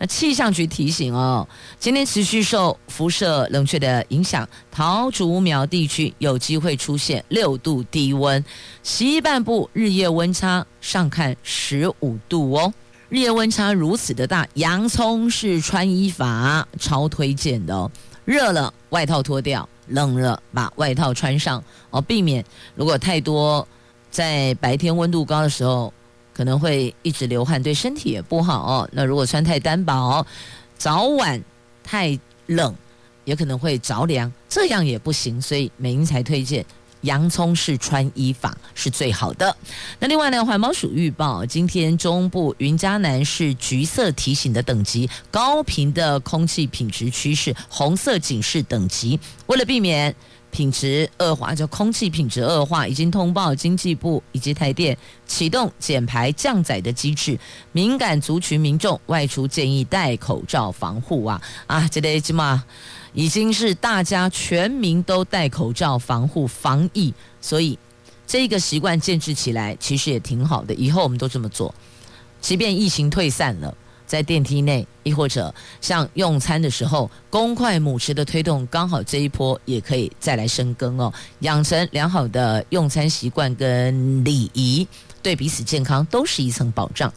[0.00, 1.46] 那气象局提醒哦，
[1.78, 8.44] 今天持续受辐射冷却的影响，桃竹苗地区有机会出现六度低温，
[8.84, 12.72] 西半部日夜温差上看十五度哦。
[13.08, 17.90] 日夜温差如此的大，洋葱式穿衣法超推荐的哦。
[18.24, 22.44] 热了外套脱掉，冷了把外套穿上哦，避免
[22.76, 23.66] 如果太多
[24.12, 25.92] 在白天温度高的时候。
[26.38, 28.88] 可能会一直流汗，对身体也不好哦。
[28.92, 30.24] 那如果穿太单薄，
[30.76, 31.42] 早晚
[31.82, 32.72] 太冷，
[33.24, 35.42] 也可能会着凉，这样也不行。
[35.42, 36.64] 所以美英才推荐
[37.00, 39.56] 洋葱式穿衣法是最好的。
[39.98, 49.18] 那另外呢，环保署预报，今天中部云嘉南是橘色提醒的等级，高频的空气品质趋势红色警示等级。
[49.46, 50.14] 为了避免
[50.50, 57.38] 品质恶化，就空气品质恶化，已经通报经济部以及台电启动减排降载的机制。
[57.72, 61.86] 敏感族群民众外出建议戴口罩防护啊啊！
[61.88, 62.64] 这里起码
[63.12, 67.78] 已经是大家全民都戴口罩防护防疫，所以
[68.26, 70.74] 这个习惯建制起来其实也挺好的。
[70.74, 71.74] 以后我们都这么做，
[72.40, 73.74] 即便疫情退散了。
[74.08, 84.88] 在电梯内，亦或者像用餐的时候，公筷母匙的推动，刚好这一波也可以再来深耕哦，养成良好的用餐习惯跟礼仪，
[85.22, 87.12] 对彼此健康都是一层保障。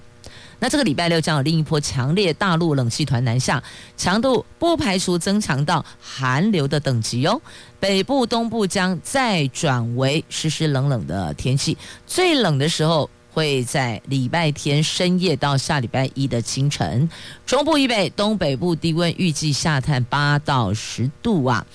[0.59, 3.63] 那这个礼拜六将有另一波强烈大陆冷气团南下，
[3.95, 7.41] 强度不排除增强到寒流的等级哦。
[7.79, 13.09] 北部、东部将再转为湿湿冷冷的天气，最冷的时候。
[13.33, 17.09] 会在礼拜天深夜到下礼拜一的清晨，
[17.45, 21.65] 中部以北、东北部低温预计下探八到十度啊。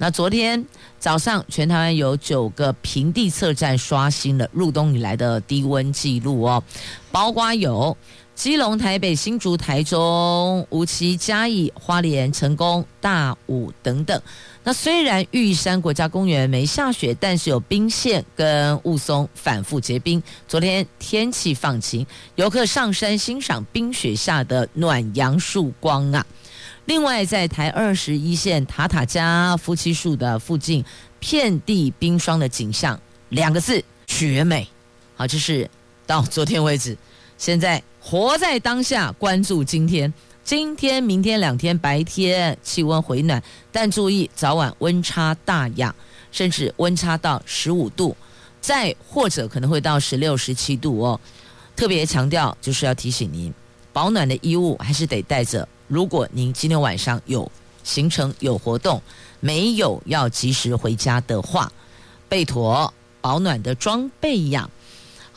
[0.00, 0.64] 那昨天
[1.00, 6.62] 早上，全台湾有九个平地测站刷新了入冬以来的低温记录哦，
[7.10, 7.96] 包括有
[8.38, 14.22] 基隆、台北、新竹、台中、梧栖、嘉义、花莲、成功、大武等等。
[14.62, 20.22] 那虽然玉山国家公园没下雪，但是有冰线跟雾凇反复结冰。
[20.46, 26.24] 昨天天气放晴，游客上山欣赏冰雪下的暖阳曙光啊。
[26.84, 30.84] 另外，在台二十一线塔塔加夫妻树的附近，
[31.18, 34.68] 遍地冰霜的景象，两个字绝美。
[35.16, 35.68] 好，这是
[36.06, 36.96] 到昨天为止。
[37.38, 40.12] 现在活在当下，关注今天。
[40.42, 45.94] 今天、明天两天白天气温回暖，但注意早晚温差大呀，
[46.32, 48.16] 甚至温差到十五度，
[48.60, 51.20] 再或者可能会到十六、十七度哦。
[51.76, 53.52] 特别强调就是要提醒您，
[53.92, 55.68] 保暖的衣物还是得带着。
[55.86, 57.50] 如果您今天晚上有
[57.84, 59.00] 行程、有活动，
[59.38, 61.70] 没有要及时回家的话，
[62.26, 64.68] 备妥保暖的装备呀。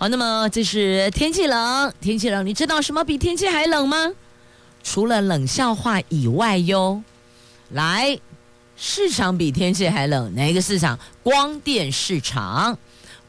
[0.01, 4.11] 好，那么这是天气冷，天气冷，你知道什么比天气还冷吗？
[4.81, 7.03] 除了冷笑话以外哟，
[7.69, 8.17] 来，
[8.75, 10.97] 市场比天气还冷，哪一个市场？
[11.21, 12.75] 光电市场，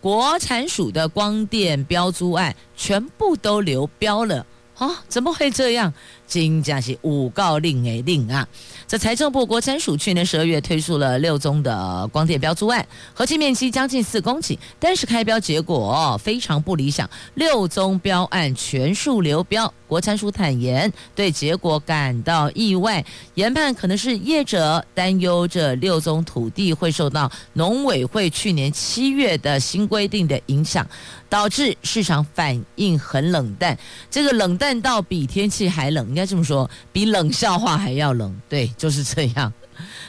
[0.00, 4.46] 国产署的光电标租案全部都流标了
[4.78, 5.92] 啊、怎么会这样？
[6.32, 8.48] 真的是有够冷的冷啊！
[8.88, 19.70] 这财政部国产署去年十二月推出了六宗的光电标租案，合计面积将近四公顷，但是开标结果非常不理想，六宗标案全数流标。
[19.86, 30.86] 国产署坦言对结果感到意外，研判可能是业者担忧这六宗土地会受到农委会去年七月的新规定的影响，
[31.28, 33.78] 导致市场反应很冷淡。
[34.10, 38.32] 这个冷淡到比天气还冷，该这么说，比冷笑话还要冷。
[38.48, 39.52] 对，就是这样。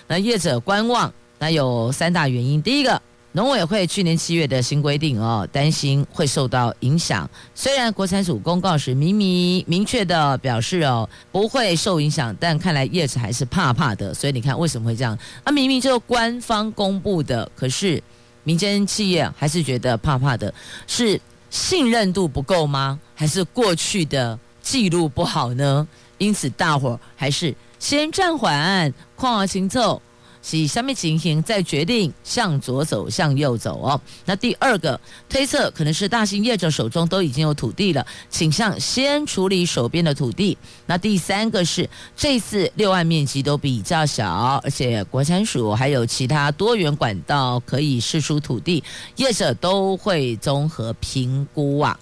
[0.08, 3.02] 那业者观望，那有三大原因，第一个。
[3.36, 7.28] 农委会去年七月的新规定哦，担心会受到影响。
[7.56, 14.14] 虽然国产署公告时明明明确的表示哦，不会受影响，但看来业者还是怕怕的。
[14.14, 15.18] 所以你看为什么会这样？
[15.44, 18.00] 啊，明明就官方公布的，可是
[18.44, 20.54] 民间企业还是觉得怕怕的，
[20.86, 23.00] 是信任度不够吗？
[23.16, 25.88] 还是过去的记录不好呢？
[26.24, 30.02] 因此大伙还是先暂缓，况而行奏。
[30.46, 34.02] 是下面情形再决定向左走向右走哦。
[34.26, 35.00] 那第二个
[35.30, 40.58] 推测可能是大型业者手中都已经有土地了，倾向先处理手边的土地。
[40.86, 48.84] 那第三个是这次六案面积都比较小，而且国产署还有其他多元管道可以释出土地，
[49.16, 51.98] 业者都会综合评估啊。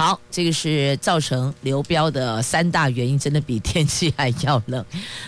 [0.00, 4.82] 好，这个是造成流标的三大原因，真的比天气还要冷。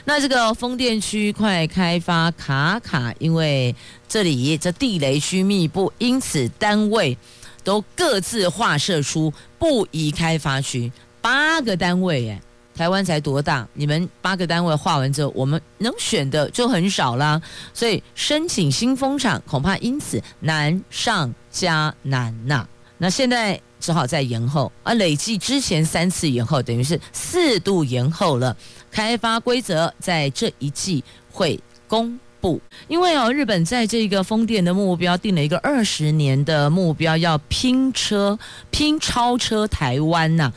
[0.06, 3.76] 那这个风电区块开发卡卡，因为
[4.08, 7.14] 这里这地雷区密布，因此单位
[7.62, 12.40] 都各自划设出不宜开发区，八个单位哎，
[12.74, 13.68] 台湾才多大？
[13.74, 17.38] 你们八个单位划完之后，我们能选的就很少啦，
[17.74, 22.66] 所以申请新风场恐怕因此难上加难呐、
[22.96, 23.60] 那现在。
[23.82, 28.56] 只好再延后，而累计之前三次延后，等于是四度延后了。
[28.92, 31.58] 开发规则在这一季会
[31.88, 38.38] 公布，因为哦，日本在这个风电的目标定了一个二十年的目标，要拼车、
[38.70, 40.52] 拼超车台湾呐、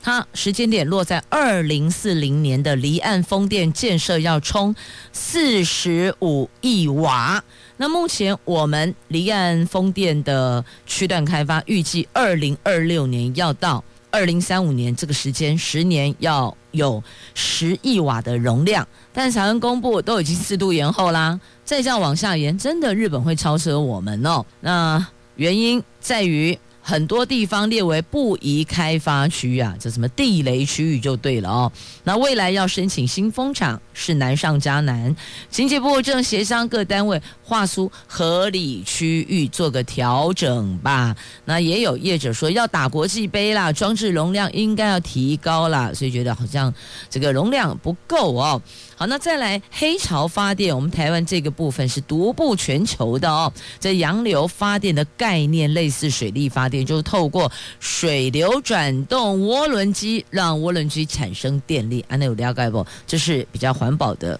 [0.00, 4.74] 它时间点落在二零四零年的离岸风电建设要冲
[5.12, 7.42] 四十五亿瓦。
[7.78, 17.02] 那目前我们离岸风电的区段开发预计二零二六年要到二零三五年这个时间，十年要有
[17.34, 24.44] 十亿瓦的容量，但台湾公布都已经四度延后啦，再这样往下延，真的日本会超车我们哦。
[24.60, 25.06] 那
[25.36, 26.58] 原因在于。
[26.88, 31.70] 很多地方列为不宜开发区啊，这什么地雷区域就对了哦。
[32.02, 35.14] 那未来要申请新风场是难上加难，
[35.50, 41.14] 经济部正协商各单位划出合理区域做个调整吧。
[41.44, 46.72] 那也有业者说要打国际杯啦，装置容量应该要提高啦，所以觉得好像
[47.10, 48.62] 这个容量不够哦。
[48.98, 53.52] 好，那再来黑潮发电，我们台湾这个部分是独步全球的哦。
[53.78, 62.04] 这洋流发电的概念类似水力发电，就是透过水流转动涡轮机，让涡轮机产生电力。
[62.08, 62.84] 安那有了解不？
[63.06, 64.38] 这是比较环保的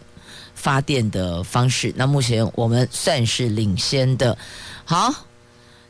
[0.56, 1.94] 发电的方式。
[1.94, 4.36] 那目前我们算是领先的。
[4.84, 5.14] 好。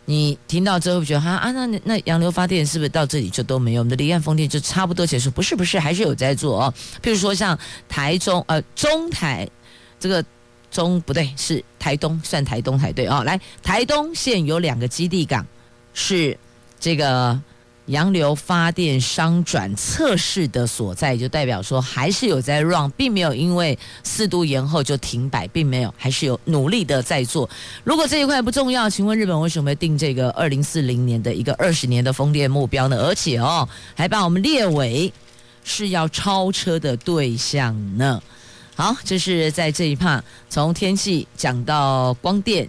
[0.09, 3.83] 你听到之后觉得哈啊，那那洋流发电是不是到这里就都没有？
[3.83, 5.31] 我们的离岸风电就差不多结束？
[5.31, 6.75] 不是不是，还是有在做哦。
[7.03, 7.59] 譬如说像
[7.91, 9.47] 台中呃中台
[10.01, 10.25] 这个
[10.71, 13.23] 中不对，是台东算台东才对哦。
[13.23, 15.47] 来，台东现有两个基地港
[15.93, 16.35] 是
[16.81, 17.39] 这个。
[17.89, 27.49] 洋流发电商转测试的所在，就代表说还是有在 run，并没有因为四度延后就停摆，并没有，还是有努力的在做。
[27.85, 32.97] 如果这一块不重要，请问日本为什么定这个二零四零年的一个二十年的风电目标呢？
[32.99, 35.13] 而且哦，还把我们列为
[35.65, 38.23] 是要超车的对象呢？
[38.77, 42.69] 好，这是在这一趴，从天气讲到光电。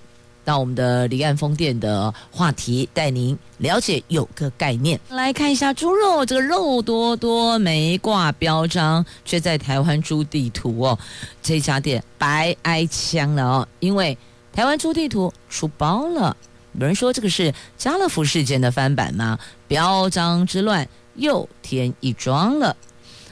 [0.50, 5.00] 到我们的离岸风电的话题，带您了解有个概念。
[5.10, 10.98] 来看一下猪肉，这个肉多多没挂标章，却在台湾猪地图哦，
[11.44, 14.18] 这家店白挨枪了哦，因为
[14.52, 16.36] 台湾猪地图出包了。
[16.80, 19.38] 有人说这个是家乐福事件的翻版吗？
[19.68, 22.76] 标章之乱又添一桩了。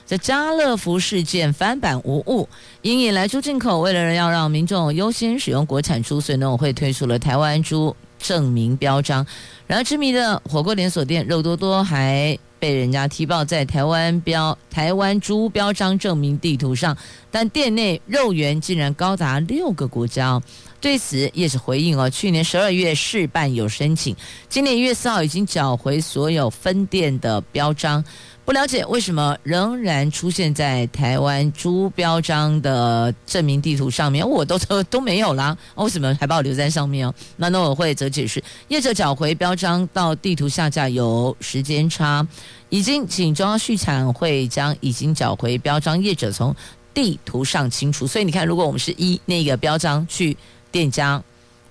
[0.07, 2.47] 这家乐福事件翻版无误，
[2.81, 9.27] 因引来猪进口，为了要让民众优先使用国产猪，所以农委会推出了台湾猪证明标章。
[9.67, 16.95] 然而知名的火锅连锁店肉多多还被人家踢爆在台湾标台湾猪标章证明地图上，
[17.29, 20.41] 但店内肉源竟然高达六个国家。
[20.79, 24.15] 对此也是回应哦，去年十二月试办有申请，
[24.47, 28.01] 今年一月四号已经缴回所有分店的标章。
[28.47, 37.13] 不了解为什么仍然出现在台湾猪标章的证明地图上面，我都都都没有啦，为什么还把我留在上面哦？
[37.35, 42.25] 那农委会则解释，业者找回标章到地图下架有时间差，
[42.69, 46.55] 已经请中央畜产会将已经缴回标章业者从
[46.93, 48.07] 地图上清除。
[48.07, 50.37] 所以你看，如果我们是一那个标章去
[50.71, 51.21] 店家。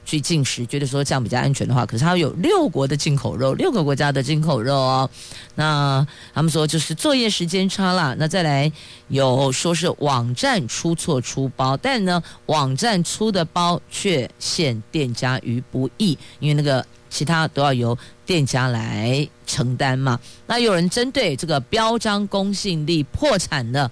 [0.07, 5.11] 去进食，觉得说这样比较安全的话，可是它有六国的进口肉，六个国家的进口肉哦。
[5.57, 8.15] 那他们说就是作业时间差啦。
[8.17, 8.71] 那再来
[9.09, 20.21] 有说是网站出错出包，但呢网站出的包却陷店家于不义，因为那个其他都要由店家来承担嘛。
[20.47, 23.91] 那有人针对这个标章公信力破产的，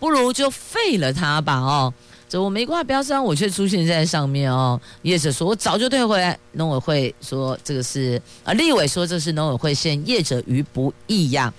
[0.00, 1.94] 不如就废了它吧哦。
[2.42, 4.80] 我没挂标章，我却出现在上面哦。
[5.02, 6.38] 业者说，我早就退回来。
[6.52, 11.52] 农委会说，这个是啊，立委说这是农委会陷业者于不义呀。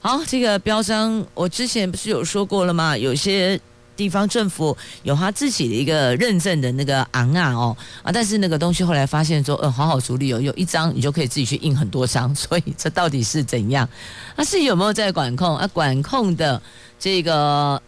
[0.00, 2.96] 好，这个标章我之前不是有说过了吗？
[2.96, 3.60] 有些
[3.96, 13.88] 地方政府有他自己的一个认证的那个昂啊哦啊，但是那个东西后来发现说，呃，好好处理哦，有一张你就可以自己去印很多张，所以这到底是怎样？
[14.36, 15.66] 啊，是有没有在管控啊？
[15.72, 16.60] 管控的
[16.98, 17.82] 这个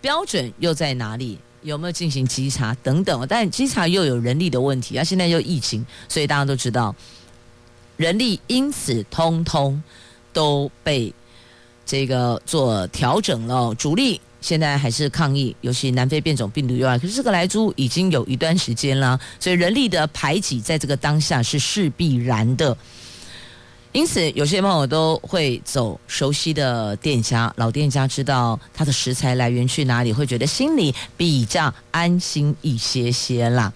[0.00, 1.38] 标准又在哪里？
[1.62, 3.26] 有没有进行稽查等等？
[3.28, 6.94] 但稽查又有人力的问题啊，现在又疫情，所以大家都知道，
[7.96, 9.82] 人力因此通通
[10.32, 11.12] 都被
[11.86, 14.20] 这个做调整了，主力。
[14.40, 22.76] 现在还是抗疫，尤其南非变种病毒以外，可是这个来猪已经有一段时间了，所以人力的排挤在这个当下是势必然的。
[23.92, 33.70] 因此，有些朋友都会走熟悉的店家，老店家知道他的食材来源去哪里，会觉得心里比较安心一些些啦。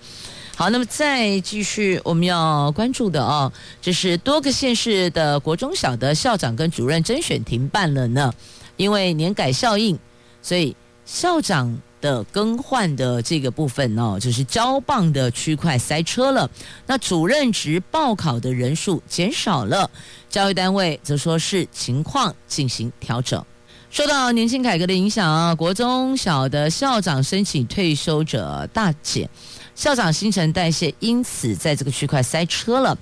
[0.57, 3.53] 好，那么再继续我们要关注的哦，
[3.83, 8.33] 就是多个县市的国中小的校长跟主任甄选停办了呢，
[8.79, 9.99] 因为年改效应。
[10.41, 16.49] 所以校长的更换的这个部分哦，就是交棒的区块塞车了。
[16.87, 19.91] 那主任职报考的人数减少了，
[20.31, 23.45] 教育单位则说是情况进行调整。
[23.91, 29.29] 受到年轻改革的影响啊，国中小的校长申请退休者大减，
[29.75, 32.97] 校长新陈代谢因此在这个区块塞车了，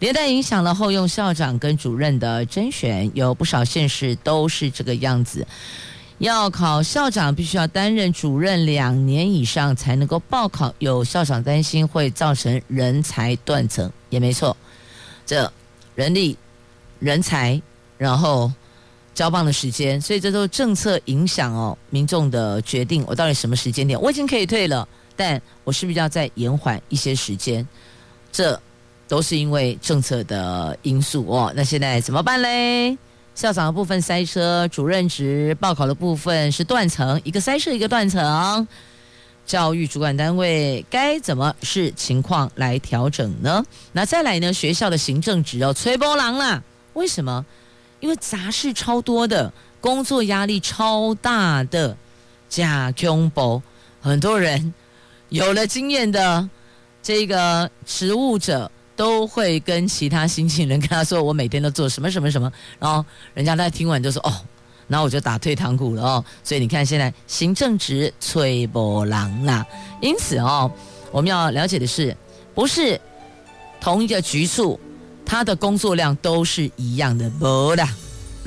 [0.00, 5.46] 连带影响了后用校长跟主任的甄选，有不少县市都是这个样子。
[6.18, 10.74] 要考校长，必须要担任主任两年以上才能够报考。
[10.78, 14.56] 有校长担心会造成人才断层，也没错。
[15.24, 15.50] 这
[15.94, 16.36] 人力、
[16.98, 17.60] 人才，
[17.96, 18.50] 然后
[19.14, 21.76] 交棒的时间，所以这都政策影响哦。
[21.90, 24.00] 民众的决定，我到底什么时间点？
[24.00, 27.66] 我已经可以退了，但我是不是要再延缓一些时间？
[28.32, 28.60] 这
[29.06, 31.52] 都是因为政策的因素哦。
[31.54, 32.98] 那现在怎么办嘞？
[33.38, 38.66] 校长的部分塞车，主任职报考的部分是断层，一个塞车一个断层。
[39.46, 43.64] 教育主管单位该怎么视情况来调整呢？
[43.92, 44.52] 那再来呢？
[44.52, 46.60] 学校的行政职要吹波浪啦。
[46.94, 47.46] 为什么？
[48.00, 51.96] 因为杂事超多的，工作压力超大的，
[52.48, 53.62] 假恐怖，
[54.00, 54.74] 很多人
[55.28, 56.50] 有了经验的
[57.00, 58.68] 这个职务者。
[58.98, 64.34] 都会跟其他新进人跟他说，我每天都做什么什么什么，然后人家在听完就说哦，
[64.88, 66.24] 然后我就打退堂鼓了哦。
[66.42, 69.64] 所以你看现在行政职崔波浪啦，
[70.02, 70.68] 因此哦，
[71.12, 72.14] 我们要了解的是，
[72.56, 73.00] 不是
[73.80, 74.78] 同一个局处，
[75.24, 77.86] 他的工作量都是一样的，不的。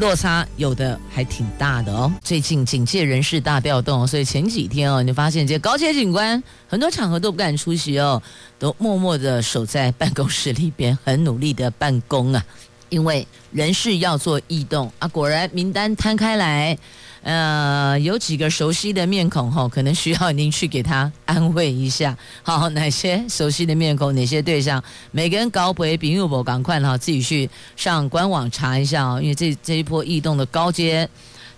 [0.01, 2.11] 落差有的还挺大的哦。
[2.23, 8.19] 最近警界人事大调动，所以前几天哦，你发现这高阶警官很多场合都不敢出席哦，
[8.57, 12.43] 都默默的守在办公室里边，很努力的办公啊，
[12.89, 15.07] 因为人事要做异动啊。
[15.07, 16.75] 果然名单摊开来。
[17.23, 22.17] 呃，有几个熟悉的面孔哈，可能需要您去给他安慰一下。
[22.41, 24.83] 好，哪些熟悉的面孔，哪些对象？
[25.11, 29.19] 每个人高不比入不赶快哈，自己去上官网查一下哦。
[29.21, 31.07] 因为这这一波异动的高阶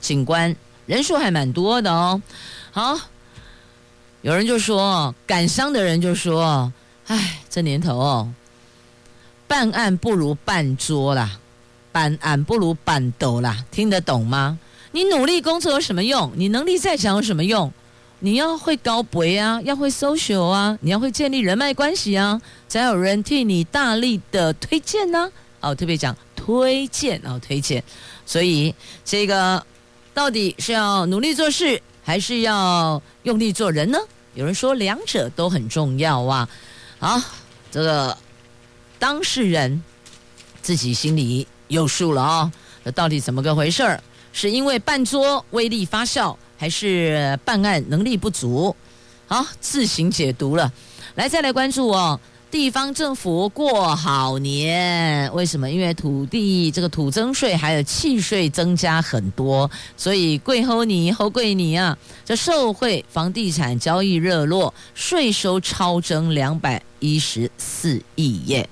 [0.01, 0.53] 警官
[0.85, 2.21] 人数还蛮多的哦。
[2.71, 2.99] 好，
[4.21, 6.73] 有人就说，感伤的人就说，
[7.07, 8.33] 哎，这年头哦，
[9.47, 11.39] 办案不如办桌啦，
[11.93, 14.59] 办案不如办斗啦，听得懂吗？
[14.93, 16.31] 你努力工作有什么用？
[16.35, 17.73] 你能力再强有什么用？
[18.19, 25.29] 你要会高博啊，要会 social 啊，你要会建立人脉关系啊，才有人替你大力的推荐呢、
[25.59, 25.71] 啊。
[25.71, 27.83] 哦，特别讲推荐哦，推荐。
[28.23, 28.73] 所以
[29.03, 29.65] 这个
[30.13, 33.97] 到底是要努力做事，还是要用力做人呢？
[34.35, 36.47] 有人说两者都很重要啊。
[36.99, 37.19] 好，
[37.71, 38.15] 这个
[38.99, 39.83] 当事人
[40.61, 42.51] 自己心里有数了啊、哦。
[42.85, 44.03] 这到底怎么个回事儿？
[44.33, 48.75] 是因为办桌威力发酵，还是办案能力不足？
[49.27, 50.69] 好，自行解读了。
[51.15, 52.19] 来，再来关注哦。
[52.51, 55.67] 地方政府过好年，为什么？
[55.71, 61.97] 因为土地这个土增税还有契税增加很多，所以贵吼你吼贵你啊！
[62.23, 68.69] 这社会房地产交易热络，税收超增两百一十四亿耶。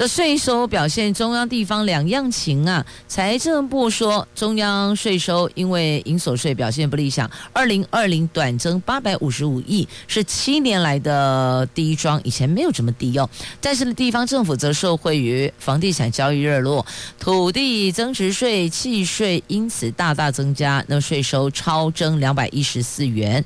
[0.00, 2.82] 这税收表现中央地方两样情啊！
[3.06, 13.28] 财政部说，中央税收因为营所税表现不理想，二零二零短增八百五十五亿，是七年来的第一桩，以前没有这么低哦。
[13.60, 16.86] 但是呢，地方政府则受惠于房地产交易热络，
[17.18, 23.44] 土地增值税、契税因此大大增加，那税收超增两百一十四元。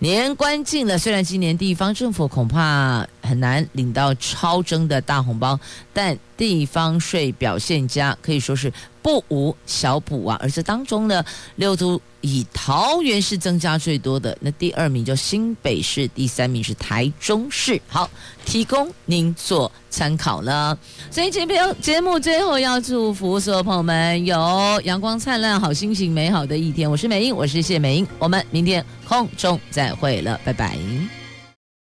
[0.00, 5.58] 年关近了，虽然今年地方政府恐怕很难领到超征的大红包，
[5.94, 8.70] 但地方税表现佳，可以说是
[9.00, 10.36] 不无小补啊。
[10.42, 11.24] 而这当中呢，
[11.56, 17.80] 六都以桃园市增加最多的，那第二名就新北市，第三名是台中市。
[17.86, 18.10] 好，
[18.44, 20.76] 提供您做参考了。
[21.10, 26.90] 所以这边节目最后要祝福所有朋友们有阳光灿烂、好心情、美好的一天。
[26.90, 31.23] 我是美英，我是谢美英，我们明天空中再会了，拜拜。